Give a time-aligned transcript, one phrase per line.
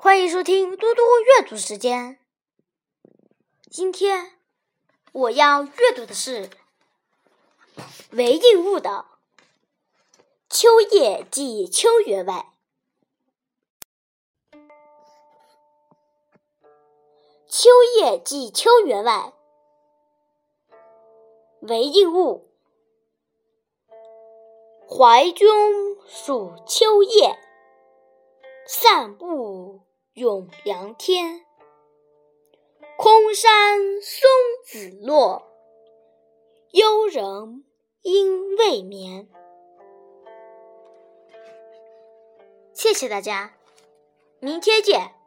[0.00, 2.20] 欢迎收听嘟嘟阅读时间。
[3.68, 4.30] 今天
[5.10, 6.48] 我要阅读的是
[8.12, 9.06] 韦应物的
[10.48, 12.52] 《秋夜寄秋员外》。
[17.48, 19.32] 秋夜寄秋员外，
[21.62, 22.48] 韦应物。
[24.88, 25.48] 怀君
[26.06, 27.36] 属秋夜，
[28.64, 29.57] 散步
[30.18, 31.46] 永凉天。
[32.96, 34.28] 空山松
[34.66, 35.48] 子落，
[36.72, 37.64] 幽人
[38.02, 39.28] 应未眠。
[42.74, 43.54] 谢谢大家，
[44.40, 45.17] 明天见。